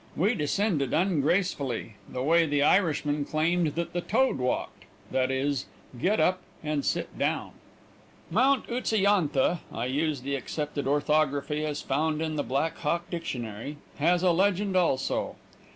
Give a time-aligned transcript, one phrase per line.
[0.15, 5.67] We descended ungracefully the way the Irishman claimed that the toad walked, viz.:
[6.01, 7.51] "git up and sit down."
[8.31, 14.23] Mount Utsa yantha I use the accepted orthography as found in the Blackhawk dictionary has
[14.23, 15.35] a legend also.